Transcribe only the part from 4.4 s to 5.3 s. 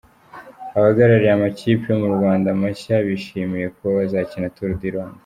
Tour du Rwanda.